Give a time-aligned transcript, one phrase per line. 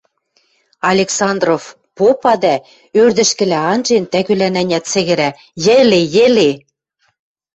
[0.91, 1.63] –Александров
[1.97, 2.55] попа дӓ,
[3.01, 5.29] ӧрдӹжкӹлӓ анжен, тӓгӱлӓн-ӓнят сӹгӹрӓ:–
[5.65, 6.49] Йӹле, йӹле!